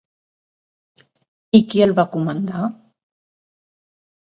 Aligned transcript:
I 1.59 1.63
qui 1.75 1.85
el 1.89 1.95
va 2.03 2.09
comandar? 2.19 2.67